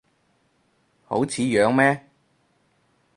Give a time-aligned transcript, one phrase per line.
[1.05, 2.09] 好似樣咩